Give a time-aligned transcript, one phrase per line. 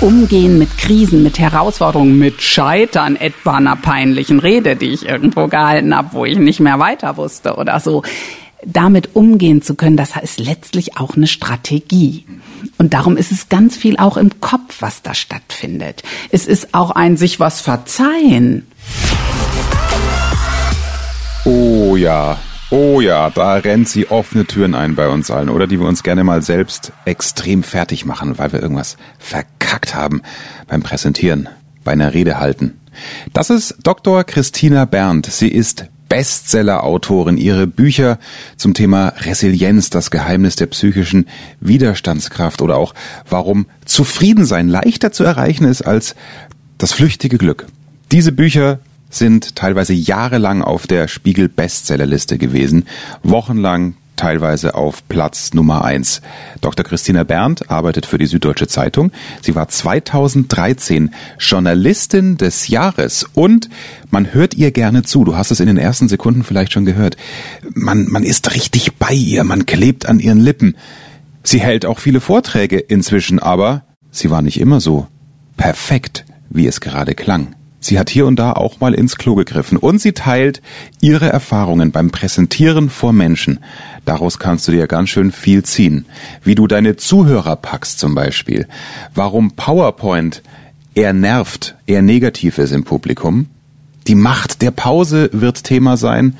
[0.00, 5.96] Umgehen mit Krisen, mit Herausforderungen, mit Scheitern, etwa einer peinlichen Rede, die ich irgendwo gehalten
[5.96, 8.02] habe, wo ich nicht mehr weiter wusste oder so.
[8.62, 12.26] Damit umgehen zu können, das ist letztlich auch eine Strategie.
[12.76, 16.02] Und darum ist es ganz viel auch im Kopf, was da stattfindet.
[16.30, 18.66] Es ist auch ein sich was verzeihen.
[21.44, 22.38] Oh ja,
[22.70, 26.02] Oh ja, da rennt sie offene Türen ein bei uns allen, oder die wir uns
[26.02, 30.22] gerne mal selbst extrem fertig machen, weil wir irgendwas verkackt haben
[30.66, 31.48] beim Präsentieren,
[31.84, 32.80] bei einer Rede halten.
[33.32, 34.24] Das ist Dr.
[34.24, 35.26] Christina Berndt.
[35.26, 37.36] Sie ist Bestseller-Autorin.
[37.36, 38.18] Ihre Bücher
[38.56, 41.26] zum Thema Resilienz, das Geheimnis der psychischen
[41.60, 42.94] Widerstandskraft oder auch
[43.28, 46.16] warum Zufriedensein leichter zu erreichen ist als
[46.78, 47.66] das flüchtige Glück.
[48.10, 52.86] Diese Bücher sind teilweise jahrelang auf der Spiegel Bestsellerliste gewesen,
[53.22, 56.22] wochenlang teilweise auf Platz Nummer eins.
[56.60, 56.84] Dr.
[56.84, 59.12] Christina Berndt arbeitet für die Süddeutsche Zeitung.
[59.42, 63.68] Sie war 2013 Journalistin des Jahres und
[64.10, 65.24] man hört ihr gerne zu.
[65.24, 67.16] Du hast es in den ersten Sekunden vielleicht schon gehört.
[67.74, 70.76] Man, man ist richtig bei ihr, man klebt an ihren Lippen.
[71.42, 75.06] Sie hält auch viele Vorträge inzwischen, aber sie war nicht immer so
[75.56, 77.55] perfekt, wie es gerade klang.
[77.86, 80.60] Sie hat hier und da auch mal ins Klo gegriffen und sie teilt
[81.00, 83.60] ihre Erfahrungen beim Präsentieren vor Menschen.
[84.04, 86.04] Daraus kannst du dir ganz schön viel ziehen.
[86.42, 88.66] Wie du deine Zuhörer packst zum Beispiel.
[89.14, 90.42] Warum PowerPoint
[90.96, 93.46] eher nervt, eher negativ ist im Publikum.
[94.08, 96.36] Die Macht der Pause wird Thema sein.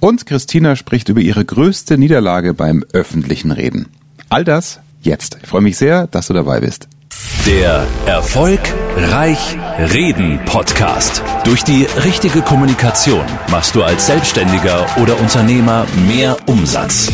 [0.00, 3.86] Und Christina spricht über ihre größte Niederlage beim öffentlichen Reden.
[4.30, 5.38] All das jetzt.
[5.42, 6.88] Ich freue mich sehr, dass du dabei bist.
[7.46, 8.60] Der Erfolg
[8.96, 9.56] Reich
[9.92, 11.22] Reden Podcast.
[11.44, 17.10] Durch die richtige Kommunikation machst du als Selbstständiger oder Unternehmer mehr Umsatz.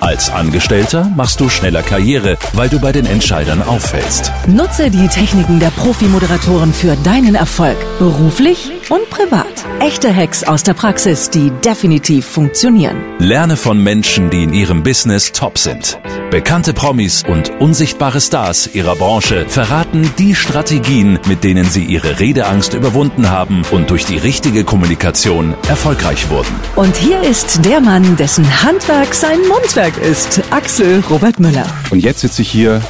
[0.00, 4.30] Als Angestellter machst du schneller Karriere, weil du bei den Entscheidern auffällst.
[4.46, 9.64] Nutze die Techniken der Profi-Moderatoren für deinen Erfolg, beruflich und privat.
[9.80, 12.96] Echte Hacks aus der Praxis, die definitiv funktionieren.
[13.18, 15.98] Lerne von Menschen, die in ihrem Business top sind.
[16.30, 22.74] Bekannte Promis und unsichtbare Stars ihrer Branche verraten die Strategien, mit denen sie ihre Redeangst
[22.74, 26.54] überwunden haben und durch die richtige Kommunikation erfolgreich wurden.
[26.76, 31.66] Und hier ist der Mann, dessen Handwerk sein Mundwerk ist, Axel Robert Müller.
[31.90, 32.82] Und jetzt sitze ich hier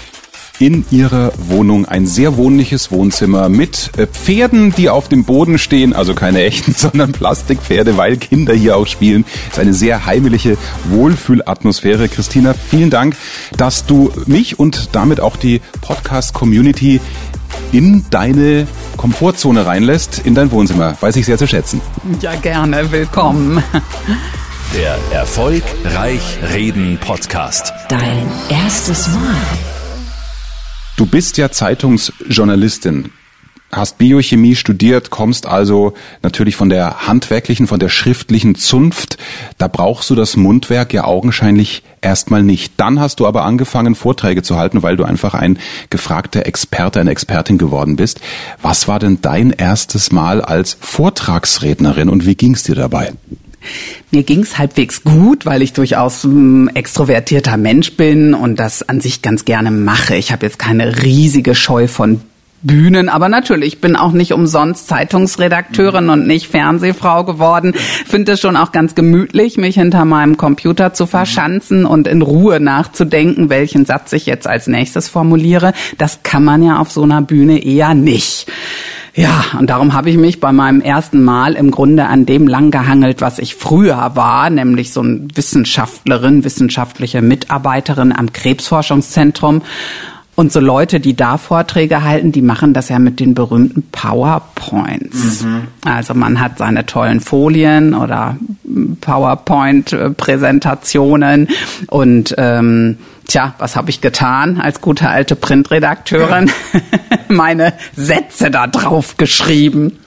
[0.59, 5.93] in ihrer Wohnung ein sehr wohnliches Wohnzimmer mit äh, Pferden, die auf dem Boden stehen,
[5.93, 9.25] also keine echten, sondern Plastikpferde, weil Kinder hier auch spielen.
[9.47, 10.57] Es ist eine sehr heimliche
[10.91, 12.09] Wohlfühlatmosphäre.
[12.09, 13.17] Christina, vielen Dank,
[13.57, 17.01] dass du mich und damit auch die Podcast-Community
[17.73, 18.67] in deine
[18.97, 20.97] Komfortzone reinlässt, in dein Wohnzimmer.
[21.01, 21.81] Weiß ich sehr zu schätzen.
[22.21, 22.91] Ja, gerne.
[22.93, 23.63] Willkommen.
[24.75, 27.73] Der Erfolg Reich Reden Podcast.
[27.89, 29.74] Dein erstes Mal.
[30.97, 33.11] Du bist ja Zeitungsjournalistin,
[33.73, 39.19] hast Biochemie studiert, kommst also natürlich von der handwerklichen, von der schriftlichen Zunft.
[39.59, 42.75] Da brauchst du das Mundwerk ja augenscheinlich erstmal nicht.
[42.77, 45.59] Dann hast du aber angefangen, Vorträge zu halten, weil du einfach ein
[45.91, 48.21] gefragter Experte, eine Expertin geworden bist.
[48.63, 53.13] Was war denn dein erstes Mal als Vortragsrednerin und wie ging's dir dabei?
[54.11, 59.23] Mir ging's halbwegs gut, weil ich durchaus ein extrovertierter Mensch bin und das an sich
[59.23, 60.17] ganz gerne mache.
[60.17, 62.21] Ich habe jetzt keine riesige Scheu von
[62.65, 67.75] Bühnen, aber natürlich, ich bin auch nicht umsonst Zeitungsredakteurin und nicht Fernsehfrau geworden.
[68.07, 72.61] Finde es schon auch ganz gemütlich, mich hinter meinem Computer zu verschanzen und in Ruhe
[72.61, 75.75] nachzudenken, welchen Satz ich jetzt als nächstes formuliere.
[75.99, 78.47] Das kann man ja auf so einer Bühne eher nicht.
[79.17, 82.73] Ja, und darum habe ich mich bei meinem ersten Mal im Grunde an dem lang
[82.73, 89.63] gehangelt, was ich früher war, nämlich so ein Wissenschaftlerin, wissenschaftliche Mitarbeiterin am Krebsforschungszentrum.
[90.37, 95.45] Und so Leute, die da Vorträge halten, die machen das ja mit den berühmten PowerPoints.
[95.45, 95.69] Mhm.
[95.85, 98.37] Also man hat seine tollen Folien oder
[99.01, 101.47] PowerPoint-Präsentationen
[101.87, 106.51] und ähm, Tja, was habe ich getan als gute alte Printredakteurin?
[107.29, 109.99] Meine Sätze da drauf geschrieben.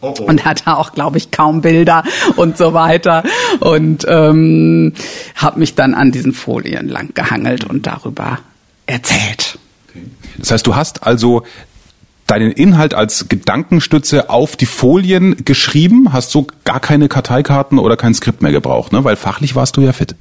[0.00, 0.24] Oh oh.
[0.24, 2.02] Und hatte auch, glaube ich, kaum Bilder
[2.36, 3.22] und so weiter.
[3.60, 4.94] Und ähm,
[5.36, 8.40] habe mich dann an diesen Folien lang gehangelt und darüber
[8.86, 9.58] erzählt.
[10.38, 11.44] Das heißt, du hast also
[12.26, 18.14] deinen Inhalt als Gedankenstütze auf die Folien geschrieben, hast so gar keine Karteikarten oder kein
[18.14, 19.04] Skript mehr gebraucht, ne?
[19.04, 20.14] weil fachlich warst du ja fit.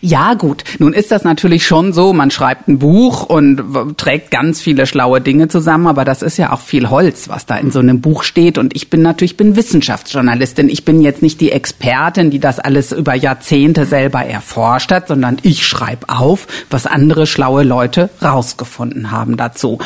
[0.00, 0.64] Ja, gut.
[0.78, 5.20] Nun ist das natürlich schon so, man schreibt ein Buch und trägt ganz viele schlaue
[5.20, 8.22] Dinge zusammen, aber das ist ja auch viel Holz, was da in so einem Buch
[8.22, 8.58] steht.
[8.58, 10.68] Und ich bin natürlich, bin Wissenschaftsjournalistin.
[10.68, 15.38] Ich bin jetzt nicht die Expertin, die das alles über Jahrzehnte selber erforscht hat, sondern
[15.42, 19.78] ich schreibe auf, was andere schlaue Leute rausgefunden haben dazu.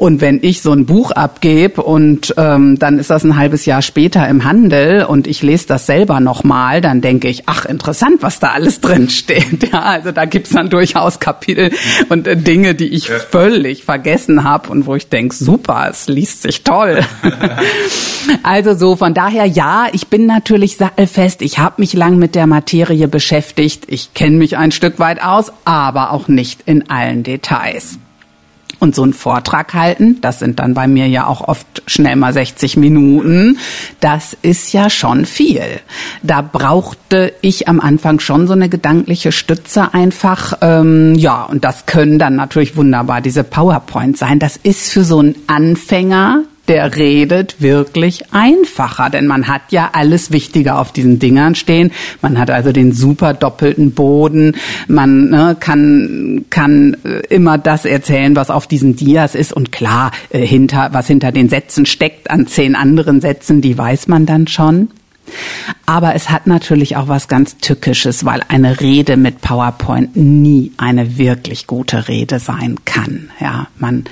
[0.00, 3.82] Und wenn ich so ein Buch abgebe und ähm, dann ist das ein halbes Jahr
[3.82, 8.40] später im Handel und ich lese das selber nochmal, dann denke ich, ach interessant, was
[8.40, 9.60] da alles drin steht.
[9.72, 11.70] Ja, also da gibt's dann durchaus Kapitel
[12.08, 13.18] und äh, Dinge, die ich ja.
[13.18, 17.00] völlig vergessen habe und wo ich denke, super, es liest sich toll.
[18.42, 22.46] also so von daher ja, ich bin natürlich sattelfest, ich habe mich lang mit der
[22.46, 27.98] Materie beschäftigt, ich kenne mich ein Stück weit aus, aber auch nicht in allen Details.
[28.80, 32.32] Und so einen Vortrag halten, das sind dann bei mir ja auch oft schnell mal
[32.32, 33.58] 60 Minuten,
[34.00, 35.62] das ist ja schon viel.
[36.22, 40.54] Da brauchte ich am Anfang schon so eine gedankliche Stütze einfach.
[40.62, 44.38] Ähm, ja, und das können dann natürlich wunderbar diese PowerPoint sein.
[44.38, 50.30] Das ist für so einen Anfänger, der redet wirklich einfacher, denn man hat ja alles
[50.30, 51.90] Wichtige auf diesen Dingern stehen.
[52.22, 54.54] Man hat also den super doppelten Boden.
[54.86, 60.12] Man ne, kann kann äh, immer das erzählen, was auf diesen Dias ist und klar
[60.28, 64.46] äh, hinter was hinter den Sätzen steckt an zehn anderen Sätzen, die weiß man dann
[64.46, 64.90] schon.
[65.86, 71.18] Aber es hat natürlich auch was ganz Tückisches, weil eine Rede mit PowerPoint nie eine
[71.18, 73.30] wirklich gute Rede sein kann.
[73.40, 74.04] Ja, man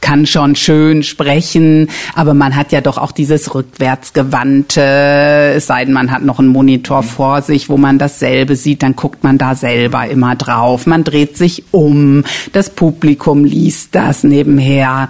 [0.00, 5.94] kann schon schön sprechen, aber man hat ja doch auch dieses rückwärtsgewandte, es sei denn,
[5.94, 9.54] man hat noch einen Monitor vor sich, wo man dasselbe sieht, dann guckt man da
[9.54, 10.86] selber immer drauf.
[10.86, 15.08] Man dreht sich um, das Publikum liest das nebenher.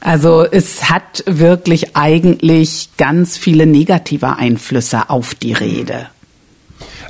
[0.00, 6.08] Also es hat wirklich eigentlich ganz viele negative Einflüsse auf die Rede.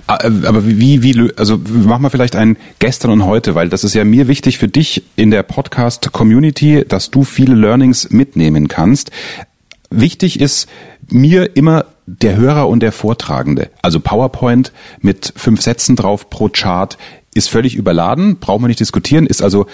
[0.06, 3.84] Ah, äh, aber wie, wie, also machen wir vielleicht ein gestern und heute, weil das
[3.84, 9.10] ist ja mir wichtig für dich in der Podcast-Community, dass du viele Learnings mitnehmen kannst.
[9.90, 10.68] Wichtig ist
[11.10, 13.70] mir immer der Hörer und der Vortragende.
[13.82, 16.98] Also PowerPoint mit fünf Sätzen drauf pro Chart
[17.34, 19.66] ist völlig überladen, brauchen wir nicht diskutieren, ist also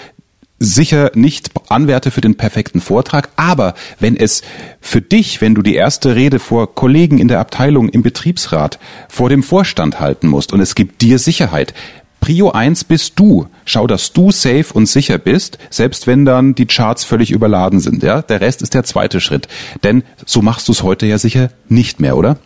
[0.61, 4.43] sicher nicht Anwärter für den perfekten Vortrag, aber wenn es
[4.79, 8.77] für dich, wenn du die erste Rede vor Kollegen in der Abteilung, im Betriebsrat,
[9.09, 11.73] vor dem Vorstand halten musst und es gibt dir Sicherheit,
[12.19, 13.47] Prio 1 bist du.
[13.65, 18.03] Schau, dass du safe und sicher bist, selbst wenn dann die Charts völlig überladen sind.
[18.03, 19.47] Ja, der Rest ist der zweite Schritt.
[19.83, 22.37] Denn so machst du es heute ja sicher nicht mehr, oder?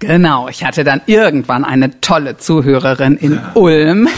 [0.00, 4.08] Genau, ich hatte dann irgendwann eine tolle Zuhörerin in Ulm,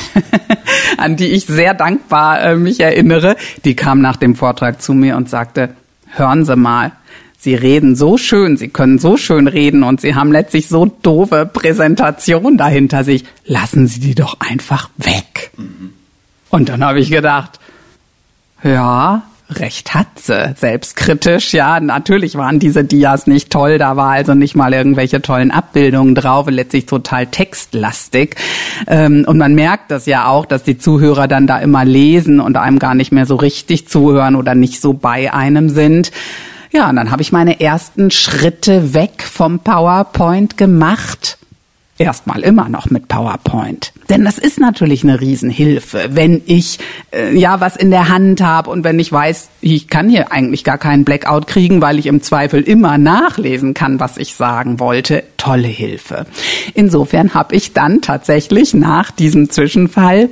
[0.96, 3.36] an die ich sehr dankbar äh, mich erinnere.
[3.64, 5.70] Die kam nach dem Vortrag zu mir und sagte,
[6.12, 6.92] hören Sie mal,
[7.36, 11.46] Sie reden so schön, Sie können so schön reden und Sie haben letztlich so doofe
[11.46, 13.24] Präsentation dahinter sich.
[13.44, 15.50] Lassen Sie die doch einfach weg.
[15.56, 15.94] Mhm.
[16.48, 17.58] Und dann habe ich gedacht,
[18.62, 19.22] ja,
[19.60, 21.52] recht hat sie, selbstkritisch.
[21.52, 26.14] Ja, natürlich waren diese Dias nicht toll, da war also nicht mal irgendwelche tollen Abbildungen
[26.14, 28.36] drauf, letztlich total textlastig.
[28.86, 32.56] Ähm, und man merkt das ja auch, dass die Zuhörer dann da immer lesen und
[32.56, 36.12] einem gar nicht mehr so richtig zuhören oder nicht so bei einem sind.
[36.72, 41.38] Ja, und dann habe ich meine ersten Schritte weg vom PowerPoint gemacht
[42.02, 43.92] erstmal immer noch mit PowerPoint.
[44.08, 46.80] Denn das ist natürlich eine Riesenhilfe, wenn ich
[47.12, 50.64] äh, ja was in der Hand habe und wenn ich weiß, ich kann hier eigentlich
[50.64, 55.22] gar keinen Blackout kriegen, weil ich im Zweifel immer nachlesen kann, was ich sagen wollte.
[55.36, 56.26] Tolle Hilfe.
[56.74, 60.28] Insofern habe ich dann tatsächlich nach diesem Zwischenfall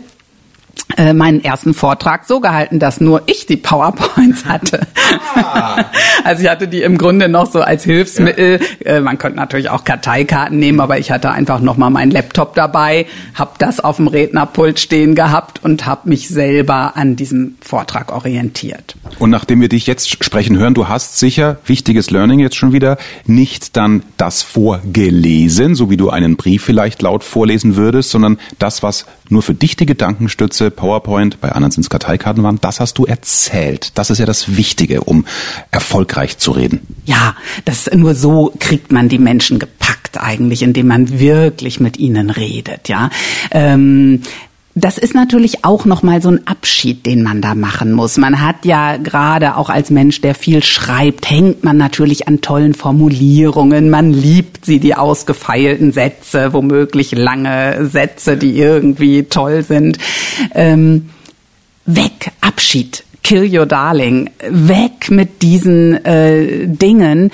[1.14, 4.86] meinen ersten Vortrag so gehalten, dass nur ich die PowerPoints hatte.
[5.34, 5.84] Ah.
[6.22, 8.60] Also ich hatte die im Grunde noch so als Hilfsmittel.
[8.84, 8.96] Ja.
[8.96, 12.54] Äh, man könnte natürlich auch Karteikarten nehmen, aber ich hatte einfach noch mal meinen Laptop
[12.54, 18.12] dabei, habe das auf dem Rednerpult stehen gehabt und habe mich selber an diesem Vortrag
[18.12, 18.96] orientiert.
[19.18, 22.98] Und nachdem wir dich jetzt sprechen hören, du hast sicher wichtiges Learning jetzt schon wieder,
[23.26, 28.82] nicht dann das vorgelesen, so wie du einen Brief vielleicht laut vorlesen würdest, sondern das,
[28.82, 32.98] was nur für dich die Gedankenstütze PowerPoint, bei anderen sind es Karteikarten waren, das hast
[32.98, 33.92] du erzählt.
[33.96, 35.26] Das ist ja das Wichtige, um
[35.70, 36.80] erfolgreich zu reden.
[37.04, 42.30] Ja, das nur so kriegt man die Menschen gepackt eigentlich, indem man wirklich mit ihnen
[42.30, 43.10] redet, ja.
[43.50, 44.22] Ähm,
[44.74, 48.16] das ist natürlich auch noch mal so ein Abschied, den man da machen muss.
[48.16, 52.74] Man hat ja gerade auch als Mensch, der viel schreibt, hängt man natürlich an tollen
[52.74, 53.90] Formulierungen.
[53.90, 59.98] Man liebt sie, die ausgefeilten Sätze, womöglich lange Sätze, die irgendwie toll sind.
[60.54, 61.10] Ähm,
[61.86, 67.30] weg, Abschied Kill Your Darling, weg mit diesen äh, Dingen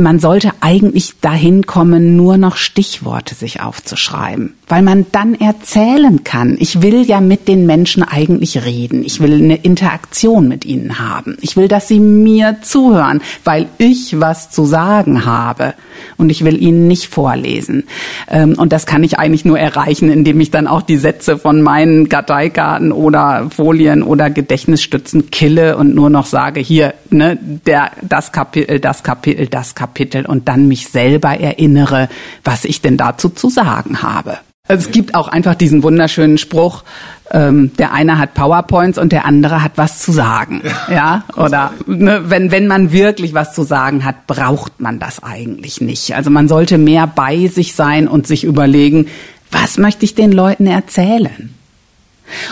[0.00, 6.56] man sollte eigentlich dahin kommen, nur noch Stichworte sich aufzuschreiben, weil man dann erzählen kann.
[6.58, 9.04] Ich will ja mit den Menschen eigentlich reden.
[9.04, 11.36] Ich will eine Interaktion mit ihnen haben.
[11.42, 15.74] Ich will, dass sie mir zuhören, weil ich was zu sagen habe.
[16.16, 17.84] Und ich will ihnen nicht vorlesen.
[18.28, 21.60] Ähm, und das kann ich eigentlich nur erreichen, indem ich dann auch die Sätze von
[21.60, 28.32] meinen Karteikarten oder Folien oder Gedächtnisstützen kille und nur noch sage, hier, ne, der, das
[28.32, 29.89] Kapitel, das Kapitel, das Kapitel.
[29.90, 32.08] Kapitel und dann mich selber erinnere,
[32.44, 34.38] was ich denn dazu zu sagen habe.
[34.68, 36.84] Es gibt auch einfach diesen wunderschönen Spruch,
[37.32, 40.62] ähm, der eine hat PowerPoints und der andere hat was zu sagen.
[40.88, 45.80] Ja, oder ne, wenn, wenn man wirklich was zu sagen hat, braucht man das eigentlich
[45.80, 46.14] nicht.
[46.14, 49.08] Also man sollte mehr bei sich sein und sich überlegen,
[49.50, 51.52] was möchte ich den Leuten erzählen?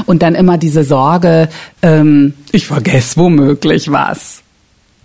[0.06, 1.48] Und dann immer diese Sorge,
[1.82, 4.42] ähm, ich vergesse womöglich was.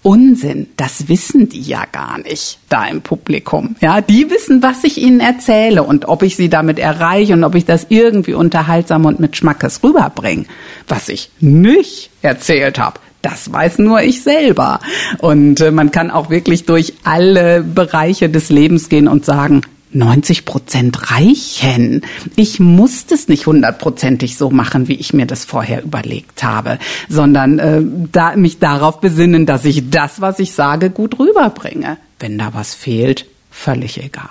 [0.04, 3.78] Unsinn, das wissen die ja gar nicht da im Publikum.
[3.80, 7.56] Ja, die wissen, was ich ihnen erzähle und ob ich sie damit erreiche und ob
[7.56, 10.46] ich das irgendwie unterhaltsam und mit Schmackes rüberbringe.
[10.90, 14.82] Was ich nicht erzählt habe, das weiß nur ich selber.
[15.20, 19.62] Und äh, man kann auch wirklich durch alle Bereiche des Lebens gehen und sagen,
[19.96, 22.02] 90 Prozent reichen.
[22.36, 27.60] Ich muss das nicht hundertprozentig so machen, wie ich mir das vorher überlegt habe, sondern
[27.60, 27.82] äh,
[28.12, 31.98] da, mich darauf besinnen, dass ich das, was ich sage, gut rüberbringe.
[32.20, 34.30] Wenn da was fehlt, völlig egal.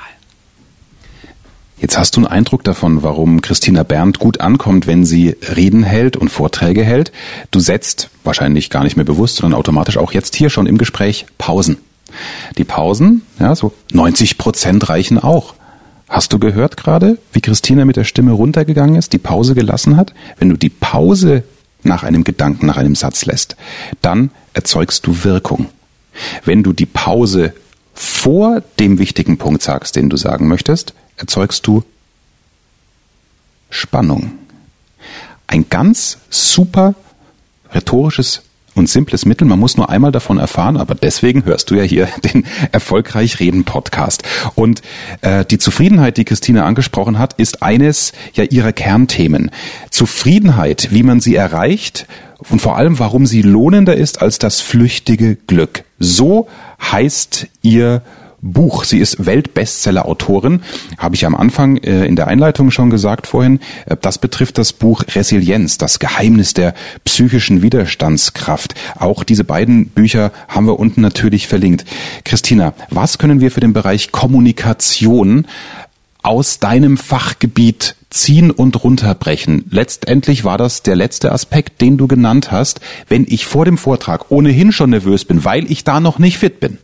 [1.82, 6.16] Jetzt hast du einen Eindruck davon, warum Christina Berndt gut ankommt, wenn sie Reden hält
[6.16, 7.10] und Vorträge hält.
[7.50, 11.26] Du setzt, wahrscheinlich gar nicht mehr bewusst, sondern automatisch auch jetzt hier schon im Gespräch
[11.38, 11.78] Pausen.
[12.58, 15.54] Die Pausen, ja, so 90 Prozent reichen auch.
[16.08, 20.12] Hast du gehört gerade, wie Christina mit der Stimme runtergegangen ist, die Pause gelassen hat?
[20.38, 21.44] Wenn du die Pause
[21.82, 23.56] nach einem Gedanken, nach einem Satz lässt,
[24.02, 25.68] dann erzeugst du Wirkung.
[26.44, 27.54] Wenn du die Pause
[27.94, 31.82] vor dem wichtigen Punkt sagst, den du sagen möchtest, erzeugst du
[33.70, 34.32] Spannung.
[35.46, 36.94] Ein ganz super
[37.74, 38.42] rhetorisches
[38.74, 39.46] und simples Mittel.
[39.46, 43.64] Man muss nur einmal davon erfahren, aber deswegen hörst du ja hier den Erfolgreich Reden
[43.64, 44.22] Podcast.
[44.54, 44.82] Und
[45.20, 49.50] äh, die Zufriedenheit, die Christine angesprochen hat, ist eines ja ihrer Kernthemen.
[49.90, 52.06] Zufriedenheit, wie man sie erreicht
[52.50, 55.84] und vor allem, warum sie lohnender ist als das flüchtige Glück.
[55.98, 56.48] So
[56.80, 58.02] heißt ihr
[58.42, 58.84] Buch.
[58.84, 60.62] Sie ist Weltbestseller-Autorin,
[60.98, 63.60] habe ich am Anfang äh, in der Einleitung schon gesagt vorhin.
[63.86, 68.74] Äh, das betrifft das Buch Resilienz, das Geheimnis der psychischen Widerstandskraft.
[68.98, 71.84] Auch diese beiden Bücher haben wir unten natürlich verlinkt.
[72.24, 75.46] Christina, was können wir für den Bereich Kommunikation
[76.22, 79.64] aus deinem Fachgebiet ziehen und runterbrechen.
[79.70, 82.80] Letztendlich war das der letzte Aspekt, den du genannt hast.
[83.08, 86.60] Wenn ich vor dem Vortrag ohnehin schon nervös bin, weil ich da noch nicht fit
[86.60, 86.78] bin,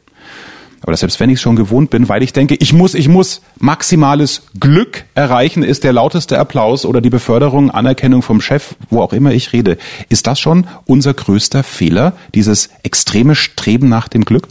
[0.87, 3.43] oder selbst wenn ich es schon gewohnt bin, weil ich denke, ich muss, ich muss
[3.59, 9.13] maximales Glück erreichen, ist der lauteste Applaus oder die Beförderung, Anerkennung vom Chef, wo auch
[9.13, 9.79] immer ich rede.
[10.09, 14.49] Ist das schon unser größter Fehler, dieses extreme Streben nach dem Glück?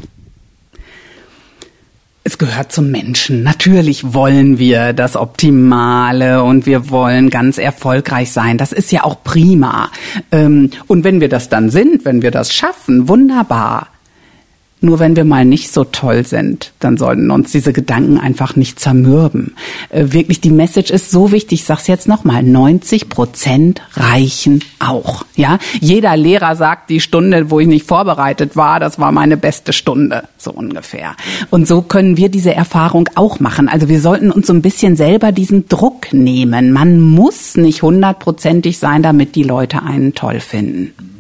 [2.27, 3.41] Es gehört zum Menschen.
[3.41, 8.57] Natürlich wollen wir das Optimale und wir wollen ganz erfolgreich sein.
[8.57, 9.91] Das ist ja auch prima.
[10.33, 13.87] Ähm, und wenn wir das dann sind, wenn wir das schaffen, wunderbar.
[14.79, 18.79] Nur wenn wir mal nicht so toll sind, dann sollten uns diese Gedanken einfach nicht
[18.79, 19.55] zermürben.
[19.89, 21.61] Äh, wirklich, die Message ist so wichtig.
[21.61, 22.43] Ich sag's jetzt nochmal.
[22.43, 25.25] 90 Prozent reichen auch.
[25.35, 29.73] Ja, jeder Lehrer sagt, die Stunde, wo ich nicht vorbereitet war, das war meine beste
[29.73, 30.23] Stunde.
[30.37, 31.15] So ungefähr.
[31.49, 33.69] Und so können wir diese Erfahrung auch machen.
[33.69, 36.71] Also wir sollten uns so ein bisschen selber diesen Druck nehmen.
[36.71, 41.16] Man muss nicht hundertprozentig sein, damit die Leute einen toll finden.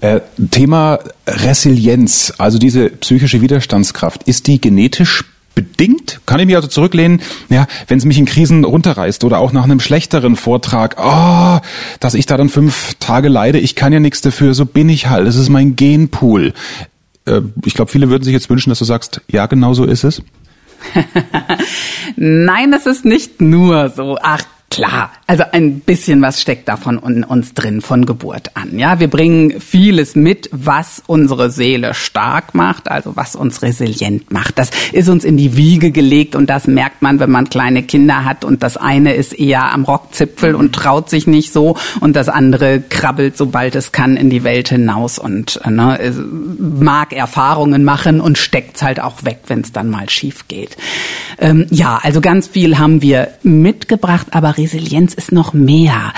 [0.00, 5.24] Äh, Thema Resilienz, also diese psychische Widerstandskraft, ist die genetisch
[5.54, 6.20] bedingt?
[6.26, 9.64] Kann ich mich also zurücklehnen, ja, wenn es mich in Krisen runterreißt oder auch nach
[9.64, 11.58] einem schlechteren Vortrag, oh,
[11.98, 15.08] dass ich da dann fünf Tage leide, ich kann ja nichts dafür, so bin ich
[15.08, 16.52] halt, das ist mein Genpool.
[17.24, 20.04] Äh, ich glaube, viele würden sich jetzt wünschen, dass du sagst, ja, genau so ist
[20.04, 20.22] es.
[22.16, 24.18] Nein, das ist nicht nur so.
[24.22, 24.42] Ach
[24.76, 28.78] Klar, also ein bisschen was steckt davon in uns drin von Geburt an.
[28.78, 34.58] Ja, wir bringen vieles mit, was unsere Seele stark macht, also was uns resilient macht.
[34.58, 38.26] Das ist uns in die Wiege gelegt und das merkt man, wenn man kleine Kinder
[38.26, 42.28] hat und das eine ist eher am Rockzipfel und traut sich nicht so und das
[42.28, 45.98] andere krabbelt, sobald es kann, in die Welt hinaus und ne,
[46.58, 50.76] mag Erfahrungen machen und steckt's halt auch weg, wenn es dann mal schief geht.
[51.38, 56.12] Ähm, ja, also ganz viel haben wir mitgebracht, aber Resilienz ist noch mehr.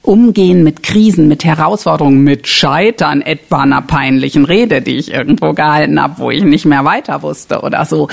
[0.00, 6.00] Umgehen mit Krisen, mit Herausforderungen, mit Scheitern, etwa einer peinlichen Rede, die ich irgendwo gehalten
[6.00, 8.08] habe, wo ich nicht mehr weiter wusste oder so.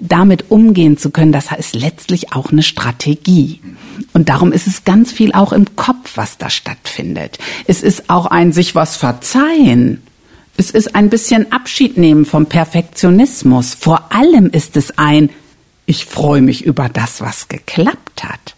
[0.00, 3.60] Damit umgehen zu können, das ist letztlich auch eine Strategie.
[4.12, 7.38] Und darum ist es ganz viel auch im Kopf, was da stattfindet.
[7.68, 10.02] Es ist auch ein sich was verzeihen.
[10.56, 13.74] Es ist ein bisschen Abschied nehmen vom Perfektionismus.
[13.74, 15.30] Vor allem ist es ein,
[15.86, 18.54] ich freue mich über das, was geklappt hat.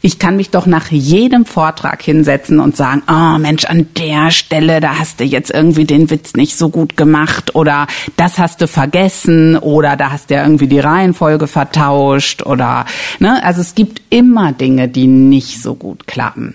[0.00, 4.80] Ich kann mich doch nach jedem Vortrag hinsetzen und sagen, oh Mensch, an der Stelle,
[4.80, 7.86] da hast du jetzt irgendwie den Witz nicht so gut gemacht oder
[8.16, 12.86] das hast du vergessen oder da hast du ja irgendwie die Reihenfolge vertauscht oder,
[13.18, 16.54] ne, also es gibt immer Dinge, die nicht so gut klappen.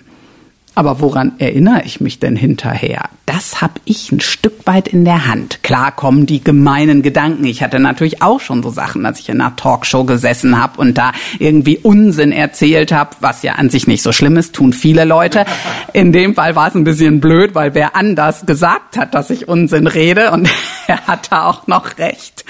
[0.74, 3.10] Aber woran erinnere ich mich denn hinterher?
[3.34, 5.62] Das habe ich ein Stück weit in der Hand.
[5.62, 7.46] Klar kommen die gemeinen Gedanken.
[7.46, 10.98] Ich hatte natürlich auch schon so Sachen, dass ich in einer Talkshow gesessen habe und
[10.98, 15.06] da irgendwie Unsinn erzählt habe, was ja an sich nicht so schlimm ist, tun viele
[15.06, 15.46] Leute.
[15.94, 19.48] In dem Fall war es ein bisschen blöd, weil wer anders gesagt hat, dass ich
[19.48, 20.46] Unsinn rede und
[20.86, 22.44] er hatte auch noch recht.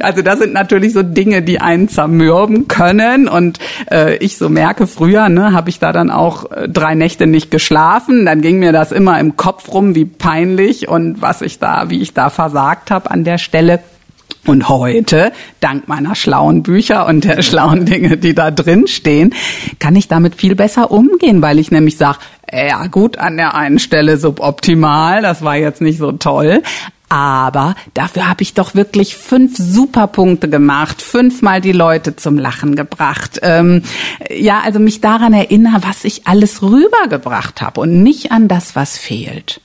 [0.00, 3.58] Also das sind natürlich so Dinge, die einen zermürben können und
[3.90, 7.50] äh, ich so merke, früher ne, habe ich da dann auch äh, drei Nächte nicht
[7.50, 8.24] geschlafen.
[8.26, 12.00] Dann ging mir das immer im Kopf rum, wie peinlich und was ich da, wie
[12.00, 13.80] ich da versagt habe an der Stelle.
[14.46, 19.34] Und heute, dank meiner schlauen Bücher und der schlauen Dinge, die da drin stehen,
[19.78, 22.18] kann ich damit viel besser umgehen, weil ich nämlich sage,
[22.50, 26.62] ja gut, an der einen Stelle suboptimal, das war jetzt nicht so toll,
[27.08, 33.40] aber dafür habe ich doch wirklich fünf Superpunkte gemacht, fünfmal die Leute zum Lachen gebracht.
[33.42, 33.82] Ähm,
[34.30, 38.98] ja, also mich daran erinnere, was ich alles rübergebracht habe und nicht an das, was
[38.98, 39.60] fehlt.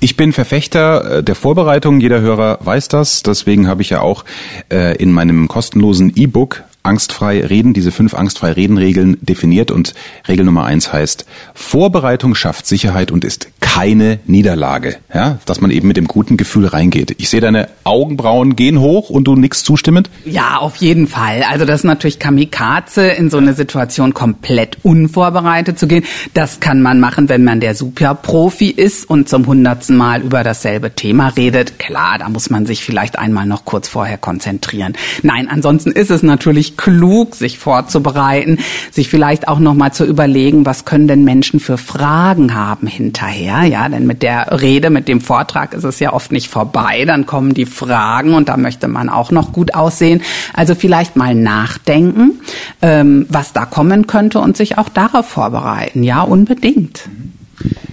[0.00, 2.00] Ich bin Verfechter äh, der Vorbereitung.
[2.00, 3.22] Jeder Hörer weiß das.
[3.22, 4.24] Deswegen habe ich ja auch
[4.72, 9.94] äh, in meinem kostenlosen E-Book angstfrei reden, diese fünf angstfrei reden Regeln definiert und
[10.26, 15.86] Regel Nummer eins heißt, Vorbereitung schafft Sicherheit und ist keine Niederlage, ja, dass man eben
[15.86, 17.14] mit dem guten Gefühl reingeht.
[17.18, 20.10] Ich sehe deine Augenbrauen gehen hoch und du nix zustimmend?
[20.24, 21.44] Ja, auf jeden Fall.
[21.48, 26.04] Also das ist natürlich Kamikaze, in so eine Situation komplett unvorbereitet zu gehen.
[26.34, 30.94] Das kann man machen, wenn man der Superprofi ist und zum hundertsten Mal über dasselbe
[30.94, 31.78] Thema redet.
[31.78, 34.94] Klar, da muss man sich vielleicht einmal noch kurz vorher konzentrieren.
[35.22, 38.58] Nein, ansonsten ist es natürlich wirklich klug, sich vorzubereiten,
[38.90, 43.64] sich vielleicht auch noch mal zu überlegen, was können denn Menschen für Fragen haben hinterher,
[43.64, 47.26] ja, denn mit der Rede, mit dem Vortrag ist es ja oft nicht vorbei, dann
[47.26, 50.22] kommen die Fragen und da möchte man auch noch gut aussehen.
[50.54, 52.40] Also vielleicht mal nachdenken,
[52.82, 57.08] ähm, was da kommen könnte und sich auch darauf vorbereiten, ja, unbedingt.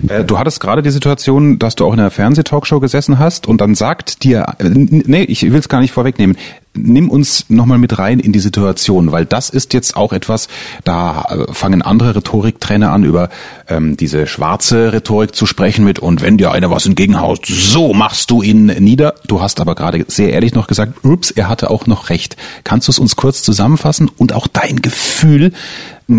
[0.07, 3.61] Äh, du hattest gerade die Situation, dass du auch in einer Fernsehtalkshow gesessen hast und
[3.61, 6.37] dann sagt dir, äh, nee, ich will es gar nicht vorwegnehmen,
[6.77, 10.47] nimm uns nochmal mit rein in die Situation, weil das ist jetzt auch etwas,
[10.83, 13.29] da äh, fangen andere Rhetoriktrainer an, über
[13.67, 18.31] ähm, diese schwarze Rhetorik zu sprechen mit und wenn dir einer was entgegenhaut, so machst
[18.31, 19.15] du ihn nieder.
[19.27, 22.37] Du hast aber gerade sehr ehrlich noch gesagt, ups, er hatte auch noch recht.
[22.63, 25.51] Kannst du es uns kurz zusammenfassen und auch dein Gefühl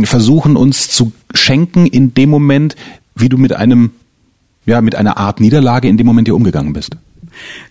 [0.05, 2.77] versuchen uns zu schenken in dem Moment,
[3.15, 3.93] wie du mit einem,
[4.67, 6.97] ja, mit einer Art Niederlage in dem Moment dir umgegangen bist?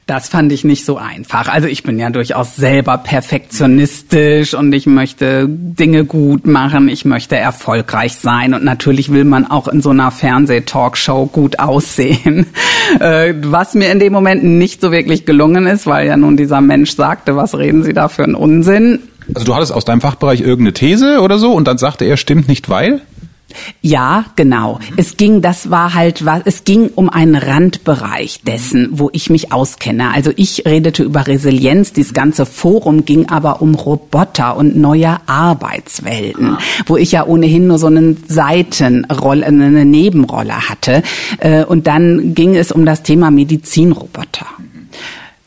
[0.06, 1.49] Das fand ich nicht so einfach.
[1.49, 7.36] Also ich bin ja durchaus selber perfektionistisch und ich möchte Dinge gut machen, ich möchte
[7.36, 12.45] erfolgreich sein und natürlich will man auch in so einer Fernsehtalkshow gut aussehen.
[13.01, 16.62] Äh, was mir in dem Moment nicht so wirklich gelungen ist, weil ja nun dieser
[16.62, 18.99] Mensch sagte, was reden Sie da für einen Unsinn.
[19.36, 22.47] Also du hattest aus deinem Fachbereich irgendeine These oder so und dann sagte er, stimmt
[22.47, 23.01] nicht, weil?
[23.81, 24.79] Ja, genau.
[24.97, 30.12] Es ging, das war halt es ging um einen Randbereich dessen, wo ich mich auskenne.
[30.13, 36.57] Also ich redete über Resilienz, dieses ganze Forum ging aber um Roboter und neue Arbeitswelten,
[36.86, 41.03] wo ich ja ohnehin nur so eine Seitenrolle, eine Nebenrolle hatte.
[41.39, 44.47] Äh, und dann ging es um das Thema Medizinroboter.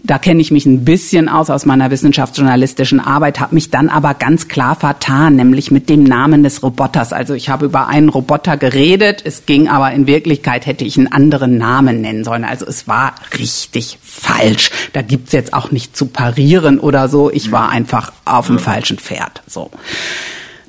[0.03, 4.15] Da kenne ich mich ein bisschen aus aus meiner wissenschaftsjournalistischen Arbeit, habe mich dann aber
[4.15, 7.13] ganz klar vertan, nämlich mit dem Namen des Roboters.
[7.13, 11.13] Also ich habe über einen Roboter geredet, es ging aber in Wirklichkeit hätte ich einen
[11.13, 12.45] anderen Namen nennen sollen.
[12.45, 14.71] Also es war richtig falsch.
[14.93, 17.31] Da gibt's jetzt auch nicht zu parieren oder so.
[17.31, 19.43] Ich war einfach auf dem falschen Pferd.
[19.47, 19.71] So.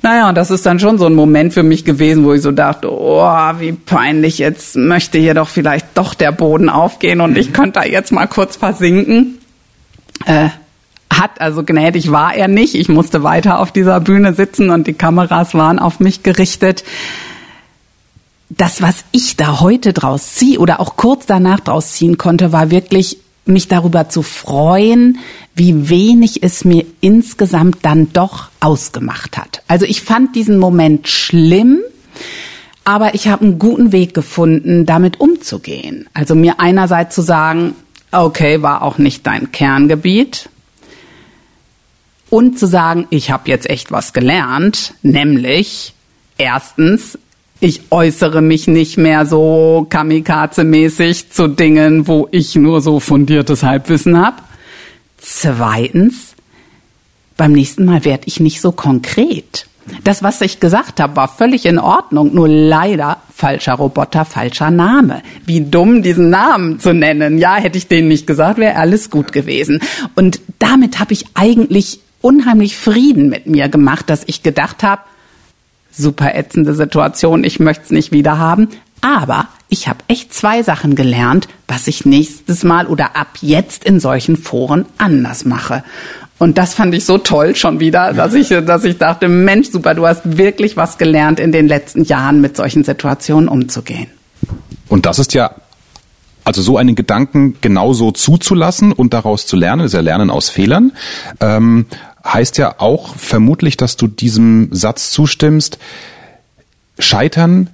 [0.02, 2.50] Naja, und das ist dann schon so ein Moment für mich gewesen, wo ich so
[2.50, 3.24] dachte, oh,
[3.60, 7.84] wie peinlich, jetzt möchte hier doch vielleicht doch der Boden aufgehen und ich könnte da
[7.84, 9.38] jetzt mal kurz versinken.
[10.26, 10.48] Äh,
[11.12, 12.74] hat, also gnädig war er nicht.
[12.74, 16.84] Ich musste weiter auf dieser Bühne sitzen und die Kameras waren auf mich gerichtet.
[18.48, 22.70] Das, was ich da heute draus ziehe oder auch kurz danach draus ziehen konnte, war
[22.70, 25.18] wirklich mich darüber zu freuen,
[25.54, 29.62] wie wenig es mir insgesamt dann doch ausgemacht hat.
[29.68, 31.80] Also ich fand diesen Moment schlimm,
[32.84, 36.08] Aber ich habe einen guten Weg gefunden, damit umzugehen.
[36.14, 37.74] Also mir einerseits zu sagen,
[38.10, 40.48] okay, war auch nicht dein Kerngebiet.
[42.28, 45.94] Und zu sagen, ich habe jetzt echt was gelernt, nämlich
[46.38, 47.18] erstens,
[47.60, 54.18] ich äußere mich nicht mehr so kamikaze-mäßig zu Dingen, wo ich nur so fundiertes Halbwissen
[54.18, 54.38] habe.
[55.22, 56.34] Zweitens,
[57.36, 59.66] beim nächsten Mal werde ich nicht so konkret.
[60.04, 65.22] Das, was ich gesagt habe, war völlig in Ordnung, nur leider falscher Roboter, falscher Name.
[65.46, 67.38] Wie dumm, diesen Namen zu nennen.
[67.38, 69.80] Ja, hätte ich den nicht gesagt, wäre alles gut gewesen.
[70.14, 75.02] Und damit habe ich eigentlich unheimlich Frieden mit mir gemacht, dass ich gedacht habe,
[75.90, 78.68] super ätzende Situation, ich möchte es nicht wieder haben.
[79.00, 84.00] Aber ich habe echt zwei Sachen gelernt, was ich nächstes Mal oder ab jetzt in
[84.00, 85.82] solchen Foren anders mache.
[86.36, 89.94] Und das fand ich so toll schon wieder, dass ich, dass ich dachte, Mensch, super,
[89.94, 94.08] du hast wirklich was gelernt in den letzten Jahren mit solchen Situationen umzugehen.
[94.88, 95.52] Und das ist ja
[96.44, 100.92] also so einen Gedanken genauso zuzulassen und daraus zu lernen, ist ja Lernen aus Fehlern,
[101.40, 101.86] ähm,
[102.26, 105.78] heißt ja auch vermutlich, dass du diesem Satz zustimmst,
[106.98, 107.70] scheitern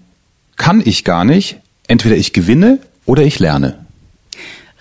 [0.56, 3.86] kann ich gar nicht, entweder ich gewinne oder ich lerne.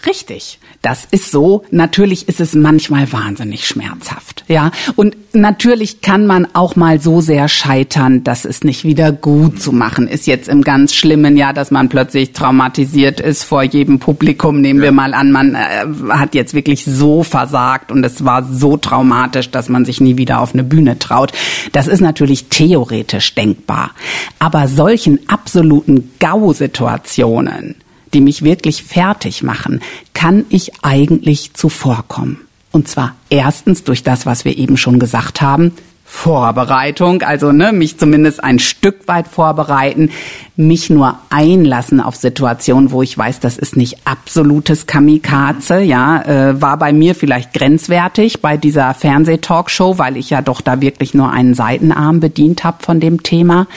[0.05, 0.60] Richtig.
[0.81, 1.63] Das ist so.
[1.71, 4.45] Natürlich ist es manchmal wahnsinnig schmerzhaft.
[4.47, 4.71] Ja.
[4.95, 9.71] Und natürlich kann man auch mal so sehr scheitern, dass es nicht wieder gut zu
[9.71, 10.27] machen ist.
[10.27, 14.62] Jetzt im ganz schlimmen Jahr, dass man plötzlich traumatisiert ist vor jedem Publikum.
[14.62, 14.86] Nehmen ja.
[14.86, 19.49] wir mal an, man äh, hat jetzt wirklich so versagt und es war so traumatisch,
[19.49, 21.31] dass man sich nie wieder auf eine Bühne traut.
[21.71, 23.91] Das ist natürlich theoretisch denkbar.
[24.38, 27.75] Aber solchen absoluten GAU-Situationen,
[28.13, 29.81] die mich wirklich fertig machen,
[30.13, 32.39] kann ich eigentlich zuvorkommen.
[32.71, 35.73] Und zwar erstens durch das, was wir eben schon gesagt haben,
[36.09, 40.09] Vorbereitung, also ne, mich zumindest ein Stück weit vorbereiten,
[40.55, 46.61] mich nur einlassen auf Situationen, wo ich weiß, das ist nicht absolutes Kamikaze, ja, äh,
[46.61, 51.29] war bei mir vielleicht grenzwertig bei dieser Fernsehtalkshow, weil ich ja doch da wirklich nur
[51.29, 53.67] einen Seitenarm bedient habe von dem Thema.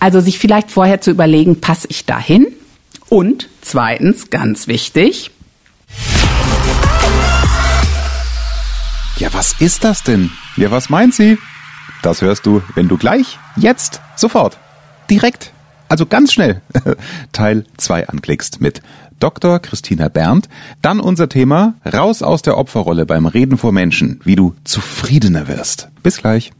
[0.00, 2.48] Also sich vielleicht vorher zu überlegen, passe ich dahin?
[3.08, 5.30] Und zweitens, ganz wichtig.
[9.18, 10.30] Ja, was ist das denn?
[10.56, 11.38] Ja, was meint sie?
[12.02, 14.58] Das hörst du, wenn du gleich, jetzt, sofort,
[15.08, 15.52] direkt,
[15.88, 16.60] also ganz schnell
[17.32, 18.82] Teil 2 anklickst mit
[19.18, 19.60] Dr.
[19.60, 20.48] Christina Berndt.
[20.82, 25.88] Dann unser Thema, raus aus der Opferrolle beim Reden vor Menschen, wie du zufriedener wirst.
[26.02, 26.52] Bis gleich.